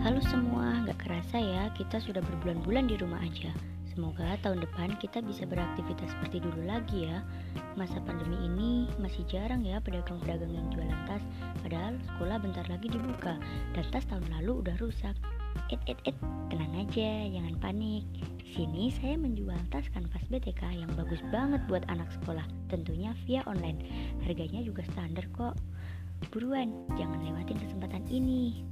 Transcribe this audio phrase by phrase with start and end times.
[0.00, 3.52] Halo semua, gak kerasa ya kita sudah berbulan-bulan di rumah aja.
[3.92, 7.20] Semoga tahun depan kita bisa beraktivitas seperti dulu lagi ya.
[7.76, 11.20] Masa pandemi ini masih jarang ya pedagang-pedagang yang jualan tas,
[11.60, 13.36] padahal sekolah bentar lagi dibuka
[13.76, 15.12] dan tas tahun lalu udah rusak.
[15.68, 16.16] et et et
[16.48, 18.08] tenang aja, jangan panik.
[18.40, 23.44] Di sini saya menjual tas kanvas BTK yang bagus banget buat anak sekolah, tentunya via
[23.44, 23.84] online.
[24.24, 25.60] Harganya juga standar kok.
[26.32, 28.69] Buruan, jangan lewatin kesempatan ini.